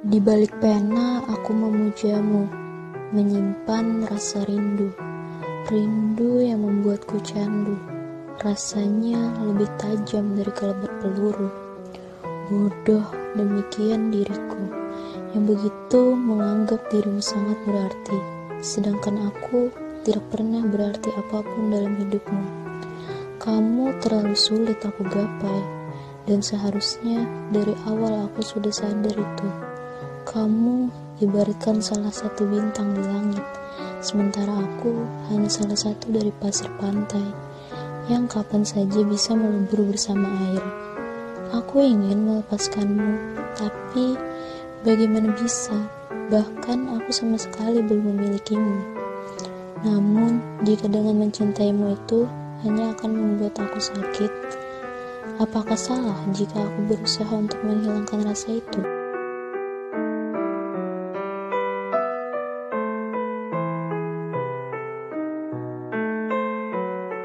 [0.00, 2.48] Di balik pena aku memujamu,
[3.12, 4.88] menyimpan rasa rindu.
[5.68, 7.76] Rindu yang membuatku candu.
[8.40, 11.52] Rasanya lebih tajam dari kelebat peluru.
[12.48, 13.04] Bodoh
[13.36, 14.72] demikian diriku
[15.36, 18.16] yang begitu menganggap dirimu sangat berarti,
[18.64, 19.68] sedangkan aku
[20.08, 22.44] tidak pernah berarti apa pun dalam hidupmu.
[23.36, 25.60] Kamu terlalu sulit aku gapai,
[26.24, 29.48] dan seharusnya dari awal aku sudah sadar itu.
[30.30, 30.86] Kamu
[31.18, 33.42] ibaratkan salah satu bintang di langit,
[33.98, 37.34] sementara aku hanya salah satu dari pasir pantai
[38.06, 40.62] yang kapan saja bisa melebur bersama air.
[41.50, 44.14] Aku ingin melepaskanmu, tapi
[44.86, 45.74] bagaimana bisa?
[46.30, 49.02] Bahkan aku sama sekali belum memilikimu.
[49.82, 52.30] Namun, jika dengan mencintaimu itu
[52.62, 54.30] hanya akan membuat aku sakit,
[55.42, 58.99] apakah salah jika aku berusaha untuk menghilangkan rasa itu?